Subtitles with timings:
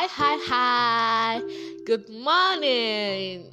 [0.00, 1.42] Hi, hi, hi.
[1.84, 3.50] Good morning.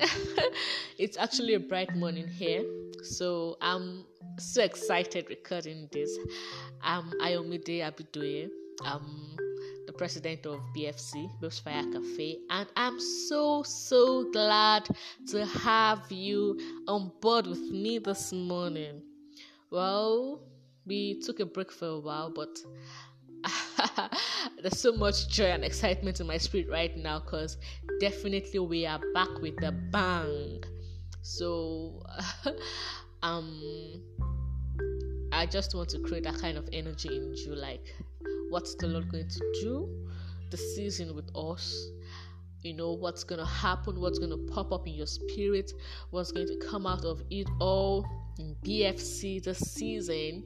[0.99, 2.63] it's actually a bright morning here.
[3.01, 4.05] So I'm
[4.37, 6.15] so excited recording this.
[6.83, 8.51] I'm Ayomide Abidoye.
[8.83, 9.35] I'm
[9.87, 14.87] the president of BFC, Babes Fire Cafe, and I'm so, so glad
[15.29, 19.01] to have you on board with me this morning.
[19.71, 20.43] Well,
[20.85, 22.59] we took a break for a while, but
[24.61, 27.57] there's so much joy and excitement in my spirit right now because
[27.99, 30.63] definitely we are back with a bang.
[31.21, 32.03] So,
[33.23, 34.01] um,
[35.31, 37.55] I just want to create that kind of energy in you.
[37.55, 37.85] Like,
[38.49, 39.89] what's the Lord going to do
[40.51, 41.89] the season with us?
[42.65, 45.71] You know, what's going to happen, what's going to pop up in your spirit,
[46.09, 48.07] what's going to come out of it all
[48.39, 50.45] in BFC this season.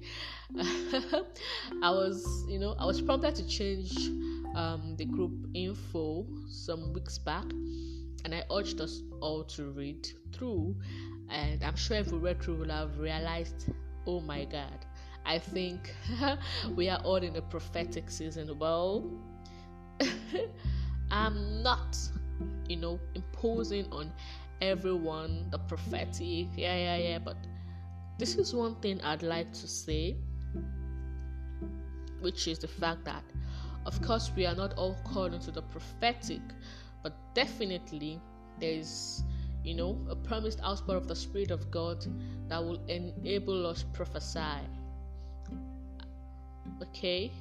[0.60, 3.96] I was, you know, I was prompted to change
[4.54, 7.46] um, the group info some weeks back,
[8.26, 10.76] and I urged us all to read through.
[11.30, 13.72] And I'm sure if we read through, we'll have realized,
[14.06, 14.86] oh my God,
[15.26, 15.96] I think
[16.76, 18.60] we are all in a prophetic season.
[18.60, 19.10] Well,
[21.12, 21.98] I'm not,
[22.70, 24.14] you know, imposing on
[24.62, 27.36] everyone the prophetic, yeah, yeah, yeah, but
[28.18, 30.16] this is one thing I'd like to say,
[32.22, 33.24] which is the fact that,
[33.86, 36.42] of course, we are not all called into the prophetic,
[37.02, 38.22] but definitely
[38.60, 39.24] there is,
[39.64, 42.06] you know, a promised outpour of the Spirit of God
[42.50, 44.60] that will enable us prophesy.
[46.82, 47.32] Okay,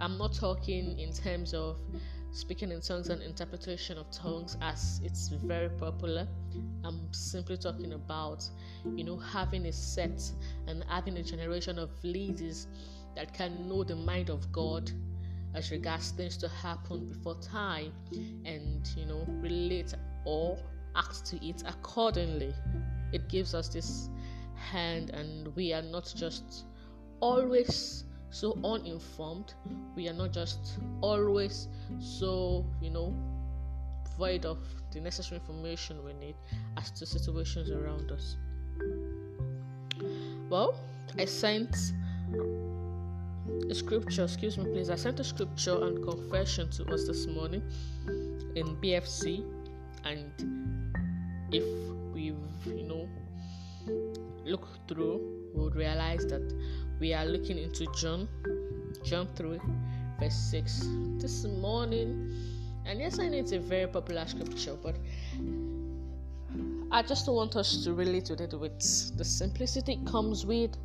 [0.00, 1.78] I'm not talking in terms of
[2.32, 6.26] speaking in tongues and interpretation of tongues as it's very popular.
[6.82, 8.48] I'm simply talking about,
[8.96, 10.20] you know, having a set
[10.66, 12.66] and having a generation of leaders
[13.14, 14.90] that can know the mind of God
[15.54, 17.92] as regards things to happen before time
[18.46, 19.94] and, you know, relate
[20.24, 20.58] or
[20.96, 22.54] act to it accordingly.
[23.12, 24.08] It gives us this
[24.54, 26.64] hand, and we are not just
[27.20, 29.52] always so uninformed.
[29.94, 31.68] We are not just always
[32.00, 33.14] so, you know,
[34.18, 34.58] void of
[34.92, 36.34] the necessary information we need
[36.76, 38.36] as to situations around us.
[40.48, 40.74] Well,
[41.18, 41.74] I sent
[43.70, 44.90] a scripture, excuse me, please.
[44.90, 47.62] I sent a scripture and confession to us this morning
[48.54, 49.44] in BFC,
[50.04, 50.30] and
[51.50, 51.64] if
[52.12, 52.36] we've,
[52.66, 53.08] you know,
[54.44, 55.20] looked through,
[55.54, 56.42] we would realize that
[57.00, 58.28] we are looking into John,
[59.04, 59.58] John 3,
[60.22, 60.86] verse 6
[61.20, 62.32] this morning.
[62.86, 64.94] And yes, I know it's a very popular scripture, but
[66.92, 68.78] I just want us to relate to it with
[69.16, 70.76] the simplicity it comes with,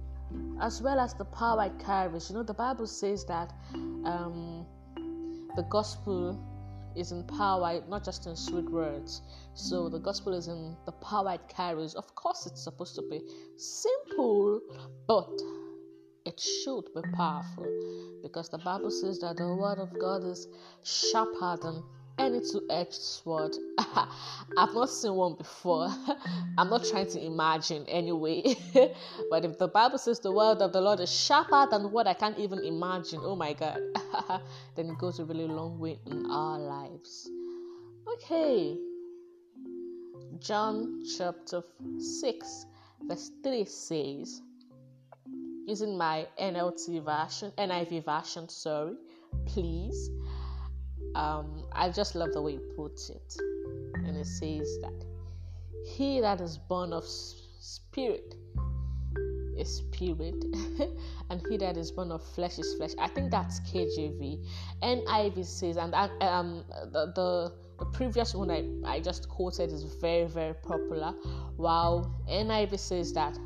[0.59, 2.30] as well as the power it carries.
[2.30, 4.66] You know, the Bible says that um,
[5.56, 6.40] the gospel
[6.96, 9.22] is in power, not just in sweet words.
[9.54, 11.94] So the gospel is in the power it carries.
[11.94, 13.22] Of course, it's supposed to be
[13.56, 14.62] simple,
[15.08, 15.30] but
[16.27, 17.65] it should be powerful
[18.21, 20.47] because the Bible says that the word of God is
[20.83, 21.83] sharper than
[22.17, 23.55] any two edged sword.
[24.57, 25.88] I've not seen one before.
[26.57, 28.55] I'm not trying to imagine anyway.
[29.29, 32.13] but if the Bible says the word of the Lord is sharper than what I
[32.13, 33.79] can't even imagine, oh my God,
[34.75, 37.29] then it goes a really long way in our lives.
[38.15, 38.77] Okay.
[40.39, 41.63] John chapter
[41.99, 42.65] 6,
[43.07, 44.41] verse 3 says,
[45.67, 48.95] using my NLT version, NIV version, sorry,
[49.45, 50.09] please.
[51.13, 53.35] Um, I just love the way he puts it.
[53.95, 55.06] And it says that
[55.85, 58.35] he that is born of spirit
[59.57, 60.35] is spirit,
[61.29, 62.91] and he that is born of flesh is flesh.
[63.00, 64.45] I think that's KJV.
[64.83, 69.83] NIV says, and I, um, the, the the previous one I, I just quoted is
[69.83, 71.13] very very popular.
[71.57, 73.38] While NIV says that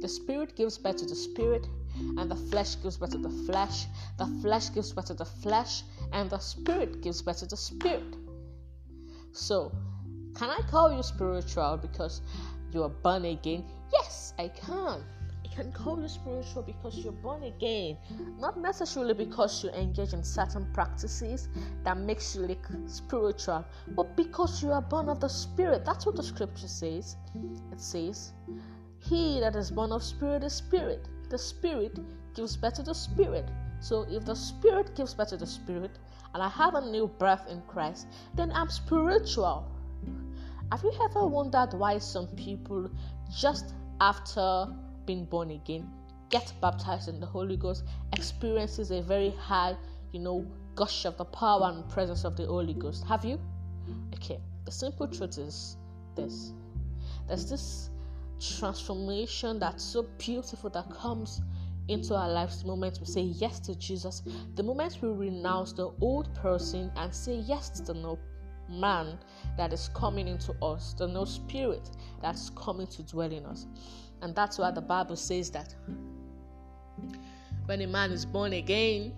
[0.00, 1.66] the spirit gives birth to the spirit,
[2.18, 3.86] and the flesh gives birth to the flesh.
[4.18, 5.82] The flesh gives birth to the flesh,
[6.12, 8.16] and the spirit gives birth to the spirit.
[9.32, 9.72] So,
[10.36, 12.22] can I call you spiritual because
[12.72, 13.64] you are born again?
[13.92, 15.04] Yes, I can.
[15.44, 17.98] I can call you spiritual because you're born again.
[18.38, 21.48] Not necessarily because you engage in certain practices
[21.84, 25.84] that makes you look spiritual, but because you are born of the spirit.
[25.84, 27.16] That's what the scripture says.
[27.72, 28.32] It says,
[29.00, 31.08] he that is born of spirit is spirit.
[31.30, 31.98] The spirit
[32.34, 33.50] gives birth to the spirit.
[33.80, 35.98] So if the spirit gives birth to the spirit,
[36.34, 39.66] and I have a new birth in Christ, then I'm spiritual.
[40.70, 42.90] Have you ever wondered why some people,
[43.34, 44.68] just after
[45.06, 45.90] being born again,
[46.28, 49.76] get baptized in the Holy Ghost, experiences a very high,
[50.12, 53.04] you know, gush of the power and presence of the Holy Ghost?
[53.04, 53.40] Have you?
[54.14, 55.76] Okay, the simple truth is
[56.14, 56.52] this
[57.26, 57.90] there's this
[58.40, 61.40] transformation that's so beautiful that comes
[61.88, 64.22] into our lives the moment we say yes to Jesus,
[64.54, 68.18] the moment we renounce the old person and say yes to the new
[68.68, 69.18] man
[69.56, 71.90] that is coming into us, the new spirit
[72.22, 73.66] that's coming to dwell in us.
[74.22, 75.74] And that's why the Bible says that
[77.66, 79.12] when a man is born again,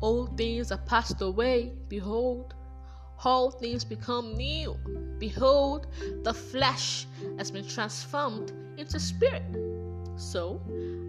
[0.00, 1.72] all things are passed away.
[1.88, 2.54] Behold,
[3.24, 4.76] all things become new.
[5.18, 5.86] Behold,
[6.22, 7.06] the flesh
[7.36, 9.42] has been transformed into spirit.
[10.16, 10.60] So,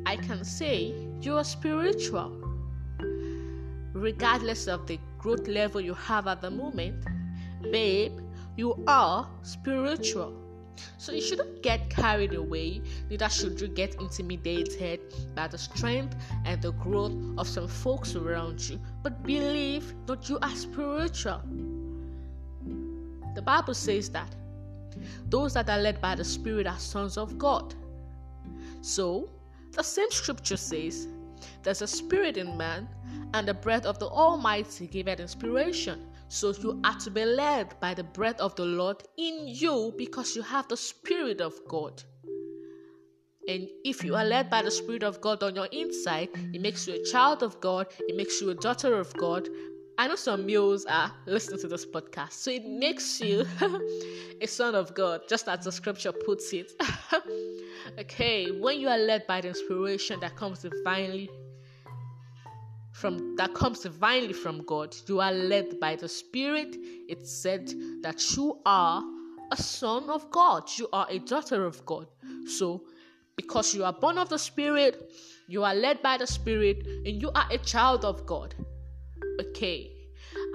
[0.06, 2.36] I can say you are spiritual.
[3.94, 7.06] Regardless of the growth level you have at the moment,
[7.72, 8.20] babe,
[8.56, 10.34] you are spiritual.
[10.98, 15.02] So you shouldn't get carried away, neither should you get intimidated
[15.36, 16.16] by the strength
[16.46, 21.42] and the growth of some folks around you, but believe that you are spiritual.
[23.36, 24.36] The Bible says that
[25.30, 27.76] those that are led by the Spirit are sons of God.
[28.82, 29.30] So,
[29.72, 31.08] the same scripture says,
[31.64, 32.88] There's a spirit in man,
[33.34, 36.06] and the breath of the Almighty giveth inspiration.
[36.32, 40.36] So you are to be led by the breath of the Lord in you because
[40.36, 42.04] you have the Spirit of God.
[43.48, 46.88] And if you are led by the Spirit of God on your inside, it makes
[46.88, 49.50] you a child of God, it makes you a daughter of God.
[50.00, 53.46] I know some males are listening to this podcast, so it makes you
[54.42, 56.72] a son of God, just as the scripture puts it.
[58.00, 61.30] okay, when you are led by the inspiration that comes divinely
[62.94, 64.96] from that comes divinely from God.
[65.06, 66.78] You are led by the Spirit.
[67.10, 67.68] It said
[68.02, 69.04] that you are
[69.52, 70.70] a son of God.
[70.78, 72.08] You are a daughter of God.
[72.48, 72.84] So,
[73.36, 75.12] because you are born of the Spirit,
[75.50, 78.56] you are led by the Spirit, and you are a child of God.
[79.40, 79.92] Okay.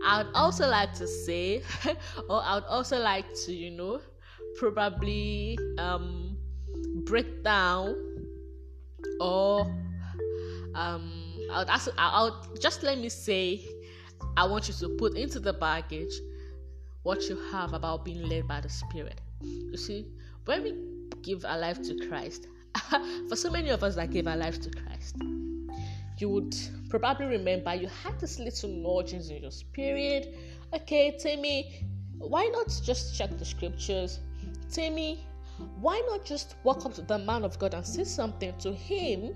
[0.05, 1.63] I would also like to say,
[2.29, 4.01] or I would also like to, you know,
[4.57, 6.37] probably um
[7.07, 7.97] break down
[9.21, 9.63] or
[10.75, 13.65] um I'll, ask, I'll just let me say,
[14.37, 16.13] I want you to put into the baggage
[17.03, 19.21] what you have about being led by the Spirit.
[19.41, 20.07] You see,
[20.47, 20.75] when we
[21.23, 22.49] give our life to Christ,
[23.29, 25.17] for so many of us that gave our life to Christ,
[26.19, 26.57] you would
[26.89, 30.35] probably remember you had this little nudgings in your spirit.
[30.73, 31.85] Okay, Timmy,
[32.19, 34.21] why not just check the scriptures?
[34.71, 35.27] Timmy,
[35.81, 39.35] why not just walk up to the man of God and say something to him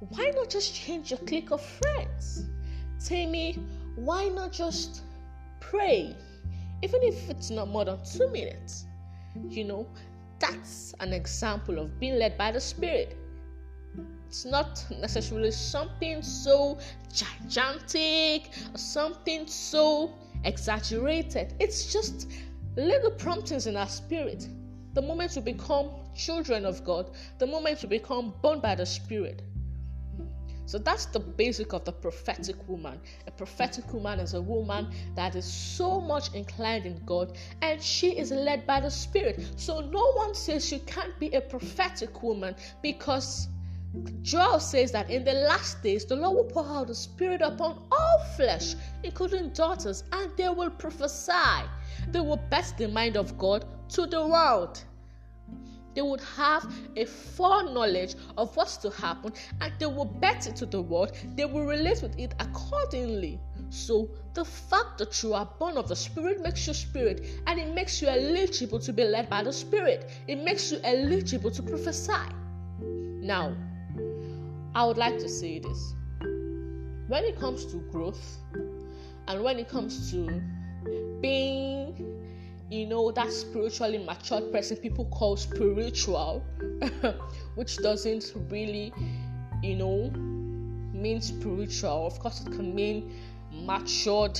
[0.00, 2.44] why not just change your clique of friends?
[3.02, 3.58] Tammy,
[3.96, 5.02] why not just
[5.60, 6.14] pray?
[6.82, 8.84] Even if it's not more than two minutes.
[9.48, 9.86] You know,
[10.38, 13.16] that's an example of being led by the Spirit.
[14.28, 16.78] It's not necessarily something so
[17.12, 20.12] gigantic something so
[20.44, 21.54] exaggerated.
[21.58, 22.28] It's just
[22.76, 24.48] little promptings in our spirit.
[24.94, 29.42] The moment we become children of God, the moment we become born by the Spirit,
[30.64, 32.98] so that's the basic of the prophetic woman.
[33.28, 38.18] A prophetic woman is a woman that is so much inclined in God and she
[38.18, 39.46] is led by the Spirit.
[39.56, 43.48] So no one says you can't be a prophetic woman because
[44.22, 47.82] Joel says that in the last days the Lord will pour out the Spirit upon
[47.92, 51.64] all flesh, including daughters, and they will prophesy.
[52.08, 54.82] They will best the mind of God to the world
[55.96, 60.66] they would have a foreknowledge of what's to happen and they will bet it to
[60.66, 63.40] the world, they will relate with it accordingly.
[63.70, 67.74] So, the fact that you are born of the Spirit makes you spirit and it
[67.74, 72.12] makes you eligible to be led by the Spirit, it makes you eligible to prophesy.
[72.78, 73.56] Now,
[74.76, 75.94] I would like to say this
[77.08, 78.36] when it comes to growth
[79.26, 80.42] and when it comes to
[81.22, 81.76] being
[82.68, 86.44] you know, that spiritually matured person people call spiritual,
[87.54, 88.92] which doesn't really,
[89.62, 90.10] you know,
[90.92, 92.06] mean spiritual.
[92.06, 93.14] Of course, it can mean
[93.52, 94.38] matured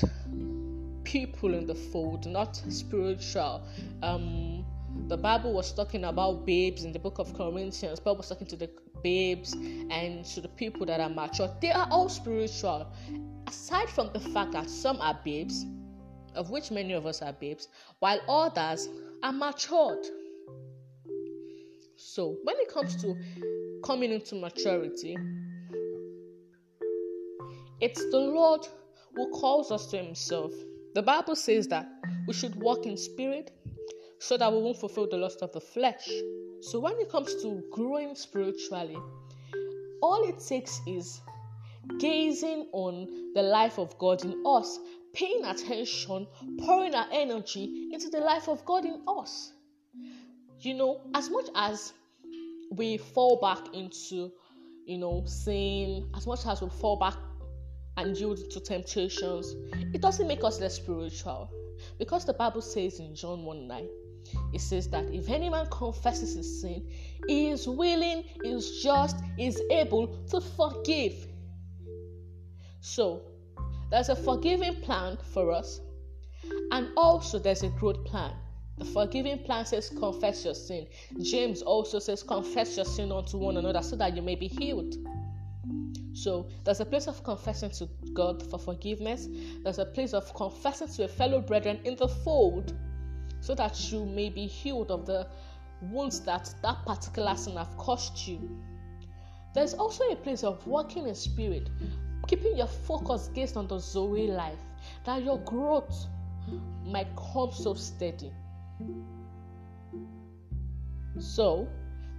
[1.04, 3.62] people in the fold, not spiritual.
[4.02, 4.66] Um,
[5.06, 8.00] the Bible was talking about babes in the book of Corinthians.
[8.00, 8.68] Paul was talking to the
[9.06, 11.48] babes and to the people that are mature.
[11.60, 12.92] They are all spiritual.
[13.46, 15.64] Aside from the fact that some are babes,
[16.34, 17.68] of which many of us are babes,
[18.00, 18.88] while others
[19.22, 20.04] are matured.
[21.94, 23.14] So, when it comes to
[23.84, 25.16] coming into maturity,
[27.80, 28.66] it's the Lord
[29.14, 30.52] who calls us to Himself.
[30.94, 31.86] The Bible says that
[32.26, 33.52] we should walk in spirit
[34.18, 36.08] so that we won't fulfill the lust of the flesh.
[36.60, 38.96] So, when it comes to growing spiritually,
[40.02, 41.20] all it takes is
[41.98, 44.78] gazing on the life of God in us,
[45.12, 46.26] paying attention,
[46.58, 49.52] pouring our energy into the life of God in us.
[50.60, 51.92] You know, as much as
[52.70, 54.32] we fall back into,
[54.86, 57.16] you know, sin, as much as we fall back
[57.96, 59.54] and yield to temptations,
[59.94, 61.50] it doesn't make us less spiritual.
[61.98, 63.88] Because the Bible says in John 1 9,
[64.52, 66.88] it says that if any man confesses his sin,
[67.26, 71.26] he is willing, is just, is able to forgive.
[72.80, 73.22] So,
[73.90, 75.80] there's a forgiving plan for us,
[76.72, 78.32] and also there's a growth plan.
[78.78, 80.86] The forgiving plan says, Confess your sin.
[81.22, 84.94] James also says, Confess your sin unto one another so that you may be healed.
[86.12, 89.28] So there's a place of confessing to God for forgiveness.
[89.62, 92.74] There's a place of confessing to a fellow brethren in the fold
[93.40, 95.26] so that you may be healed of the
[95.82, 98.58] wounds that that particular sin have caused you.
[99.54, 101.70] There's also a place of walking in spirit,
[102.26, 104.58] keeping your focus gazed on the Zoe life,
[105.04, 106.06] that your growth
[106.84, 108.32] might come so steady.
[111.18, 111.68] So,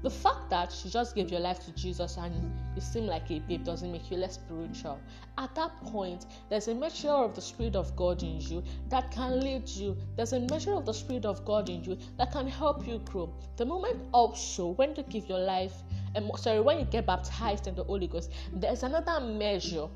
[0.08, 2.34] the fact that you just gave your life to Jesus and
[2.74, 4.98] you seem like a babe doesn't make you less spiritual.
[5.38, 9.42] At that point, there's a measure of the Spirit of God in you that can
[9.42, 9.98] lead you.
[10.16, 13.34] There's a measure of the Spirit of God in you that can help you grow.
[13.58, 15.74] The moment also when you give your life,
[16.16, 19.90] um, sorry, when you get baptized in the Holy Ghost, there's another measure.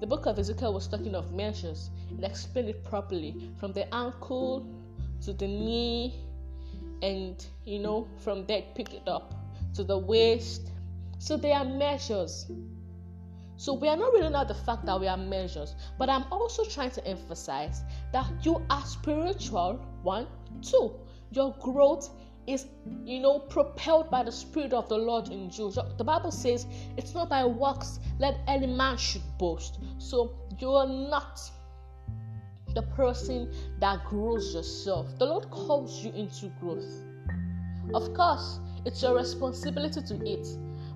[0.00, 1.90] The book of Ezekiel was talking of measures.
[2.16, 4.66] It explained it properly from the ankle
[5.24, 6.23] to the knee
[7.04, 9.34] and you know from there pick it up
[9.74, 10.70] to the waist.
[11.18, 12.50] So there are measures.
[13.56, 16.64] So we are not really not the fact that we are measures but i'm also
[16.64, 17.82] trying to emphasize
[18.12, 19.80] that you are spiritual.
[20.02, 20.26] One
[20.62, 20.92] two
[21.30, 22.10] your growth
[22.46, 22.66] is
[23.04, 25.70] you know propelled by the spirit of the lord in you.
[25.98, 29.78] The bible says it's not by works let any man should boast.
[29.98, 31.40] So you are not
[32.74, 35.18] the person that grows yourself.
[35.18, 37.04] The Lord calls you into growth.
[37.92, 40.46] Of course, it's your responsibility to eat,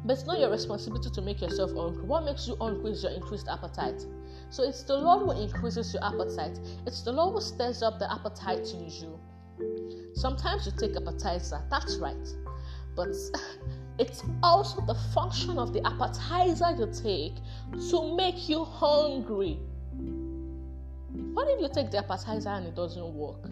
[0.04, 2.04] but it's not your responsibility to make yourself hungry.
[2.04, 4.04] What makes you hungry is your increased appetite.
[4.50, 6.58] So it's the Lord who increases your appetite.
[6.86, 9.18] It's the Lord who stirs up the appetite in you.
[10.14, 12.28] Sometimes you take appetizer, that's right.
[12.96, 13.08] But
[13.98, 17.36] it's also the function of the appetizer you take
[17.90, 19.60] to make you hungry.
[21.38, 23.48] What if you take the appetizer and it doesn't work?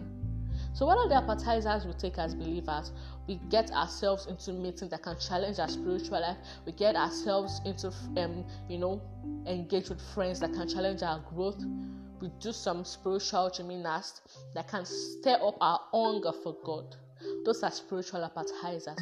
[0.73, 2.91] So, what are the appetizers we take as believers?
[3.29, 6.35] We get ourselves into meetings that can challenge our spiritual life.
[6.65, 9.01] We get ourselves into, um, you know,
[9.45, 11.63] engage with friends that can challenge our growth.
[12.19, 16.93] We do some spiritual gymnastics that can stir up our hunger for God.
[17.45, 18.99] Those are spiritual appetizers.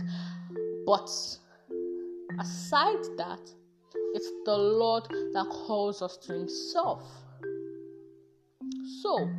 [0.86, 1.10] But
[2.40, 3.42] aside that,
[4.14, 7.25] it's the Lord that calls us to Himself.
[8.86, 9.30] So,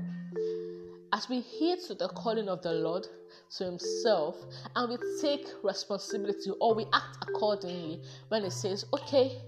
[1.13, 3.07] as we heed to the calling of the Lord
[3.57, 4.37] to Himself
[4.75, 9.39] and we take responsibility or we act accordingly when He says, okay,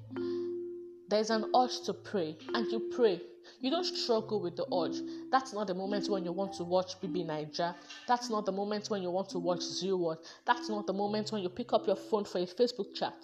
[1.09, 3.21] there's an urge to pray, and you pray.
[3.61, 5.01] You don't struggle with the urge.
[5.33, 7.75] That's not the moment when you want to watch BBNaija.
[8.07, 10.17] That's not the moment when you want to watch Zero.
[10.45, 13.17] That's not the moment when you pick up your phone for a Facebook chat.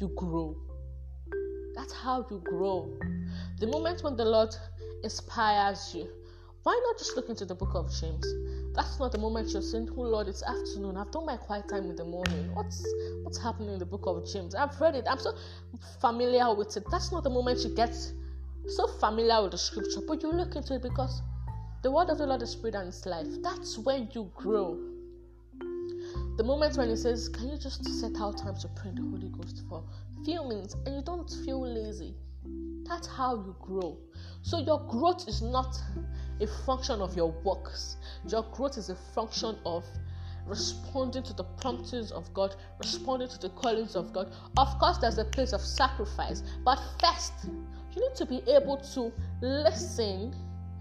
[0.00, 0.56] You grow.
[1.76, 2.92] That's how you grow.
[3.60, 4.54] The moment when the Lord
[5.02, 6.08] inspires you.
[6.62, 8.26] Why not just look into the book of James?
[8.74, 10.96] That's not the moment you're saying, Oh Lord, it's afternoon.
[10.96, 12.54] I've done my quiet time in the morning.
[12.54, 12.84] What's
[13.22, 14.54] what's happening in the book of James?
[14.54, 15.06] I've read it.
[15.08, 15.34] I'm so
[16.00, 16.84] familiar with it.
[16.90, 17.94] That's not the moment you get
[18.68, 21.22] so familiar with the scripture, but you look into it because
[21.82, 23.26] the word of the Lord is spirit and it's life.
[23.42, 24.78] That's when you grow.
[26.36, 29.28] The moment when he says, Can you just set out time to pray the Holy
[29.28, 29.82] Ghost for
[30.24, 32.14] few minutes and you don't feel lazy?
[32.86, 33.98] That's how you grow.
[34.42, 35.76] So your growth is not
[36.40, 37.96] a function of your works.
[38.26, 39.84] Your growth is a function of
[40.46, 44.32] responding to the promptings of God, responding to the callings of God.
[44.56, 49.12] Of course, there's a place of sacrifice, but first, you need to be able to
[49.40, 50.34] listen.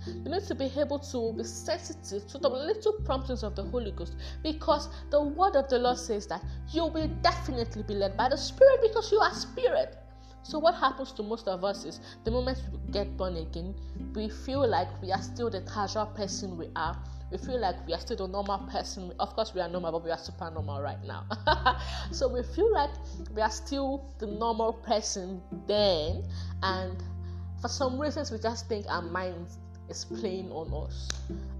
[0.07, 3.91] You need to be able to be sensitive to the little promptings of the Holy
[3.91, 8.29] Ghost because the word of the Lord says that you will definitely be led by
[8.29, 9.97] the Spirit because you are spirit.
[10.43, 13.75] So, what happens to most of us is the moment we get born again,
[14.15, 16.97] we feel like we are still the casual person we are.
[17.31, 19.11] We feel like we are still the normal person.
[19.19, 21.25] Of course, we are normal, but we are super normal right now.
[22.11, 22.89] so, we feel like
[23.35, 26.23] we are still the normal person then,
[26.63, 26.97] and
[27.61, 29.47] for some reasons, we just think our mind
[29.89, 31.09] is playing on us,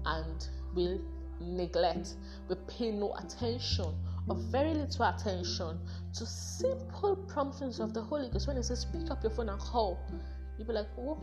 [0.06, 1.00] and we
[1.40, 2.14] neglect,
[2.48, 3.94] we pay no attention
[4.28, 5.78] or very little attention
[6.14, 8.46] to simple promptings of the Holy Ghost.
[8.46, 9.98] When it says pick up your phone and call,
[10.58, 11.18] you'll be like, oh,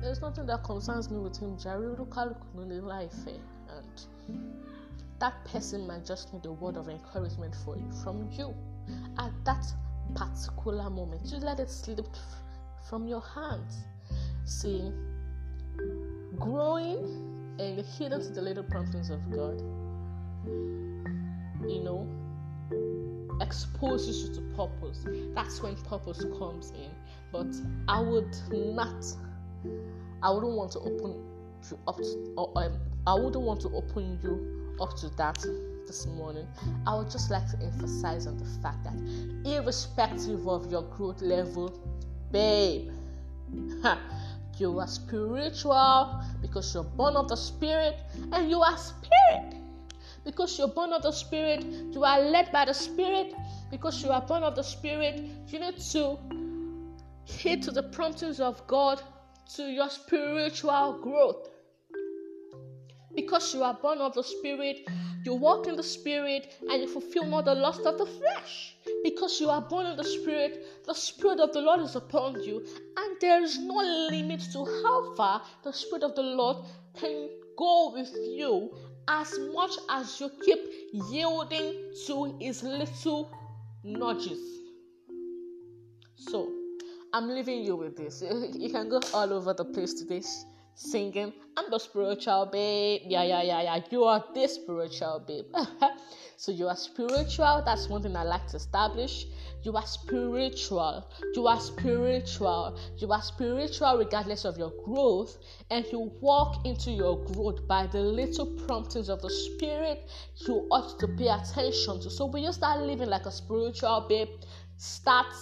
[0.00, 1.56] there's nothing that concerns me with him.
[2.84, 4.02] life, and
[5.20, 8.54] that person might just need a word of encouragement for you from you
[9.18, 9.64] at that
[10.14, 11.22] particular moment.
[11.22, 12.08] Just let it slip
[12.88, 13.84] from your hands.
[14.44, 14.92] See,
[16.38, 19.62] growing and heeding to the little promptings of God,
[21.68, 22.08] you know,
[23.40, 25.04] exposes you to purpose.
[25.34, 26.90] That's when purpose comes in.
[27.30, 27.48] But
[27.88, 29.04] I would not,
[30.22, 31.24] I wouldn't want to open
[31.70, 35.44] you up to, or um, I wouldn't want to open you up to that
[35.86, 36.46] this morning.
[36.86, 38.94] I would just like to emphasize on the fact that,
[39.44, 41.80] irrespective of your growth level,
[42.30, 42.90] babe,
[44.58, 47.96] you are spiritual because you're born of the Spirit,
[48.32, 49.61] and you are spirit
[50.24, 51.64] because you're born of the Spirit.
[51.64, 53.34] You are led by the Spirit
[53.70, 55.20] because you are born of the Spirit.
[55.48, 56.18] You need to
[57.24, 59.02] heed to the promptings of God
[59.56, 61.48] to your spiritual growth.
[63.14, 64.88] Because you are born of the Spirit,
[65.24, 68.74] you walk in the Spirit and you fulfill not the lust of the flesh.
[69.04, 72.64] Because you are born of the Spirit, the Spirit of the Lord is upon you,
[72.96, 73.74] and there is no
[74.10, 76.64] limit to how far the Spirit of the Lord
[76.94, 78.76] can go with you
[79.08, 80.58] as much as you keep
[81.10, 83.30] yielding to His little
[83.84, 84.40] nudges.
[86.16, 86.50] So,
[87.12, 88.22] I'm leaving you with this.
[88.54, 90.22] You can go all over the place today
[90.74, 93.02] singing, I'm the spiritual babe.
[93.04, 93.80] Yeah, yeah, yeah, yeah.
[93.90, 95.44] You are this spiritual babe.
[96.36, 97.62] so you are spiritual.
[97.64, 99.26] That's one thing I like to establish.
[99.62, 101.06] You are spiritual.
[101.34, 102.78] You are spiritual.
[102.98, 105.36] You are spiritual regardless of your growth.
[105.70, 110.10] And you walk into your growth by the little promptings of the spirit
[110.46, 112.10] you ought to pay attention to.
[112.10, 114.28] So when you start living like a spiritual babe,
[114.76, 115.32] start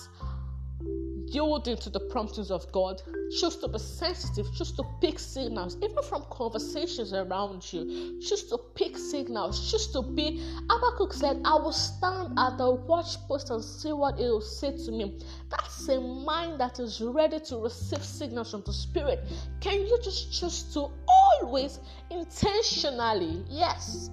[1.30, 3.00] yielding to the promptings of God.
[3.38, 8.20] Choose to be sensitive, choose to pick signals, even from conversations around you.
[8.20, 10.42] Choose to pick signals, choose to be.
[10.68, 14.76] Habakkuk said, I will stand at the watch post and see what it will say
[14.84, 15.18] to me.
[15.48, 19.20] That's a mind that is ready to receive signals from the Spirit.
[19.60, 21.78] Can you just choose to always
[22.10, 24.10] intentionally, yes,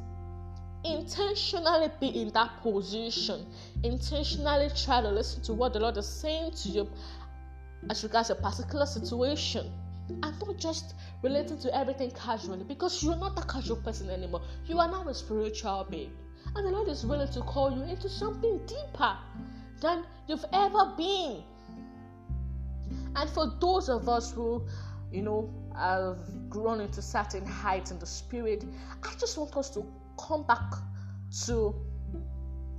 [0.83, 3.45] intentionally be in that position.
[3.83, 6.89] Intentionally try to listen to what the Lord is saying to you
[7.89, 9.71] as regards a particular situation.
[10.09, 14.41] And not just relating to everything casually because you're not a casual person anymore.
[14.65, 16.11] You are now a spiritual babe.
[16.55, 19.17] And the Lord is willing to call you into something deeper
[19.81, 21.43] than you've ever been.
[23.15, 24.65] And for those of us who,
[25.11, 28.63] you know, have grown into certain heights in the spirit,
[29.03, 29.85] I just want us to
[30.17, 30.73] come back
[31.45, 31.75] to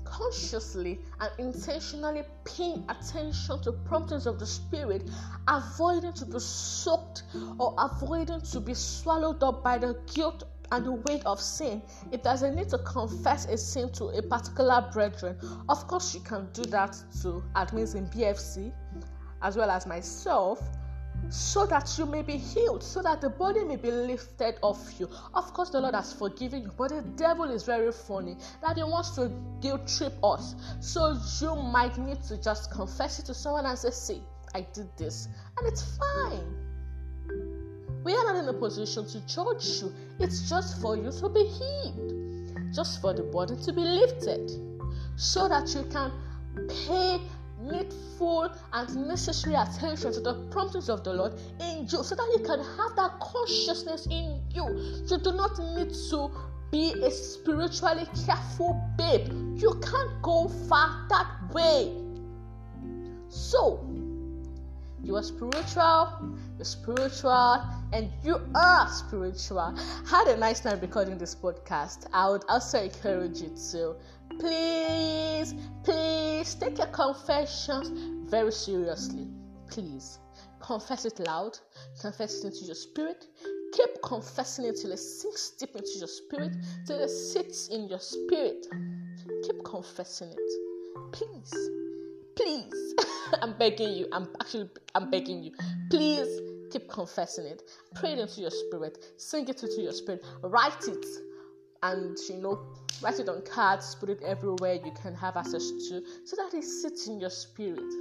[0.04, 5.08] consciously and intentionally paying attention to promptings of the spirit,
[5.46, 7.24] avoiding to be soaked
[7.58, 11.82] or avoiding to be swallowed up by the guilt and the weight of sin.
[12.10, 15.36] If there's a need to confess a sin to a particular brethren,
[15.68, 18.72] of course you can do that to admins in BFC
[19.42, 20.60] as well as myself
[21.30, 25.08] so that you may be healed, so that the body may be lifted off you.
[25.34, 28.82] Of course, the Lord has forgiven you, but the devil is very funny that he
[28.82, 30.54] wants to guilt trip us.
[30.80, 34.22] So you might need to just confess it to someone and say, See,
[34.54, 36.68] I did this, and it's fine.
[38.04, 41.44] We are not in a position to judge you, it's just for you to be
[41.44, 44.50] healed, just for the body to be lifted,
[45.16, 46.12] so that you can
[46.68, 47.20] pay
[47.70, 52.44] needful and necessary attention to the promptings of the Lord in you so that you
[52.44, 54.64] can have that consciousness in you.
[55.08, 56.30] You do not need to
[56.70, 59.28] be a spiritually careful babe.
[59.56, 61.92] You can't go far that way.
[63.28, 63.84] So,
[65.02, 69.74] you are spiritual, you're spiritual, and you are spiritual.
[70.06, 72.06] had a nice time recording this podcast.
[72.12, 73.96] I would also encourage you to
[74.38, 77.90] please, please take your confessions
[78.30, 79.28] very seriously.
[79.68, 80.18] Please
[80.60, 81.58] confess it loud,
[82.00, 83.26] confess it into your spirit.
[83.72, 88.00] Keep confessing it till it sinks deep into your spirit, till it sits in your
[88.00, 88.66] spirit.
[89.44, 91.12] Keep confessing it.
[91.12, 91.54] Please,
[92.34, 92.94] please.
[93.42, 94.08] I'm begging you.
[94.12, 95.52] I'm actually I'm begging you.
[95.90, 97.62] Please keep confessing it.
[97.94, 99.12] Pray it into your spirit.
[99.16, 100.24] Sing it into your spirit.
[100.42, 101.04] Write it
[101.82, 102.58] and you know
[103.02, 106.64] write it on cards put it everywhere you can have access to so that it
[106.64, 107.92] sits in your spirit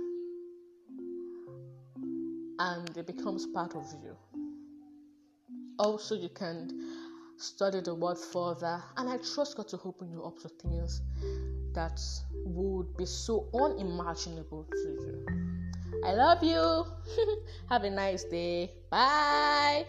[2.60, 4.16] and it becomes part of you
[5.80, 6.70] also you can
[7.38, 11.02] study the word further, and I trust God to open you up to things
[11.74, 12.02] that
[12.46, 15.26] would be so unimaginable to you.
[16.04, 16.86] I love you.
[17.70, 18.72] Have a nice day.
[18.90, 19.86] Bye.